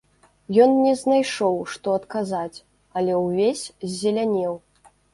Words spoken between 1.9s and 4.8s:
адказаць, але ўвесь ззелянеў.